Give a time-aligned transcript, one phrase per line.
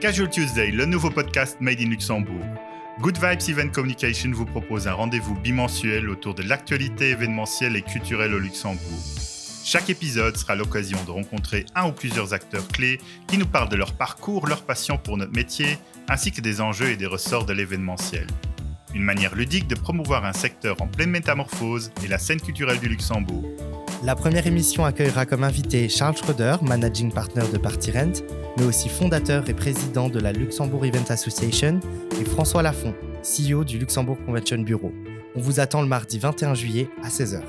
[0.00, 2.44] Casual Tuesday, le nouveau podcast Made in Luxembourg.
[3.00, 8.34] Good Vibes Event Communication vous propose un rendez-vous bimensuel autour de l'actualité événementielle et culturelle
[8.34, 8.98] au Luxembourg.
[9.64, 13.76] Chaque épisode sera l'occasion de rencontrer un ou plusieurs acteurs clés qui nous parlent de
[13.76, 15.78] leur parcours, leur passion pour notre métier,
[16.08, 18.26] ainsi que des enjeux et des ressorts de l'événementiel.
[18.94, 22.88] Une manière ludique de promouvoir un secteur en pleine métamorphose et la scène culturelle du
[22.88, 23.81] Luxembourg.
[24.04, 28.24] La première émission accueillera comme invité Charles Schroeder, managing partner de Party Rent,
[28.56, 31.78] mais aussi fondateur et président de la Luxembourg Event Association,
[32.20, 34.92] et François Lafont, CEO du Luxembourg Convention Bureau.
[35.36, 37.42] On vous attend le mardi 21 juillet à 16h.